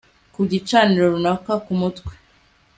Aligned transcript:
ku 0.33 0.41
gicaniro 0.51 1.05
runaka 1.13 1.53
ku 1.65 1.73
mutwe 1.81 2.11